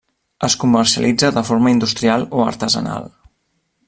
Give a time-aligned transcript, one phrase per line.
[0.45, 3.07] Es comercialitza de forma industrial o artesanal.